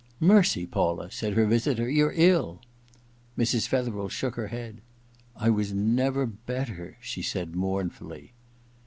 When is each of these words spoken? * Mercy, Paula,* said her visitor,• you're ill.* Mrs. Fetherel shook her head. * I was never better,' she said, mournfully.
* 0.17 0.19
Mercy, 0.33 0.65
Paula,* 0.65 1.11
said 1.11 1.33
her 1.33 1.45
visitor,• 1.45 1.85
you're 1.95 2.13
ill.* 2.15 2.59
Mrs. 3.37 3.67
Fetherel 3.67 4.09
shook 4.09 4.33
her 4.33 4.47
head. 4.47 4.81
* 5.07 5.35
I 5.35 5.51
was 5.51 5.73
never 5.73 6.25
better,' 6.25 6.97
she 7.01 7.21
said, 7.21 7.55
mournfully. 7.55 8.33